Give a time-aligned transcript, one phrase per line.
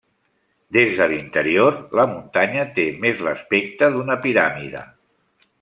[0.77, 4.87] Des de l'interior, la muntanya té més l'aspecte d'una piràmide.